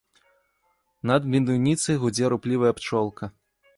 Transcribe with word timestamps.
Над 1.11 1.29
медуніцай 1.35 1.95
гудзе 2.07 2.25
руплівая 2.35 2.73
пчолка. 2.79 3.33